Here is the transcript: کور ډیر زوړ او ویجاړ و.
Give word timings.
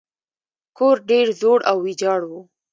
کور 0.77 0.95
ډیر 1.09 1.27
زوړ 1.39 1.59
او 1.69 1.77
ویجاړ 1.85 2.19
و. 2.29 2.31